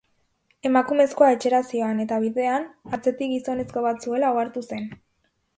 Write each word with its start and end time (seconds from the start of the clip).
Emakumezkoa 0.69 1.27
etxera 1.33 1.59
zihoan 1.67 2.01
eta 2.05 2.19
bidean, 2.25 2.67
atzetik 2.99 3.33
gizonezko 3.37 3.87
bat 3.89 4.09
zuela 4.09 4.37
ohartu 4.39 4.69
zen. 4.73 4.93